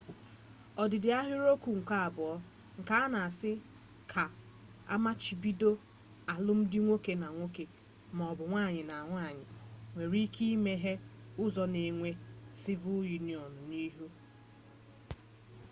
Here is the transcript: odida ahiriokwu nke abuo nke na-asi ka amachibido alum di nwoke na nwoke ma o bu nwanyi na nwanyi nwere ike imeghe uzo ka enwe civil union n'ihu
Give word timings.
odida 0.81 1.09
ahiriokwu 1.21 1.69
nke 1.79 1.95
abuo 2.05 2.33
nke 2.79 2.95
na-asi 3.11 3.53
ka 4.11 4.25
amachibido 4.95 5.71
alum 6.33 6.59
di 6.71 6.79
nwoke 6.83 7.13
na 7.21 7.27
nwoke 7.35 7.63
ma 8.17 8.23
o 8.31 8.33
bu 8.37 8.43
nwanyi 8.51 8.83
na 8.89 8.97
nwanyi 9.09 9.45
nwere 9.93 10.17
ike 10.25 10.45
imeghe 10.55 10.93
uzo 11.43 11.63
ka 11.73 11.79
enwe 11.89 12.09
civil 12.61 13.03
union 13.17 13.51
n'ihu 13.69 14.07